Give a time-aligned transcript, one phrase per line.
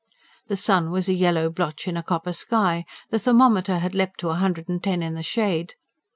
[0.47, 4.29] The sun was a yellow blotch in a copper sky; the thermometer had leapt to
[4.31, 5.75] a hundred and ten in the shade.